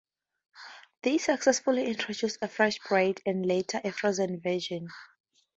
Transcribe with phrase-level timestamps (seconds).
[1.03, 4.87] They successfully introduced a fresh bread, and later, a frozen version.